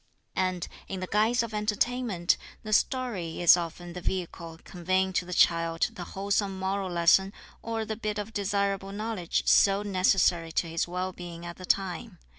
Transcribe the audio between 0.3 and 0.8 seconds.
And,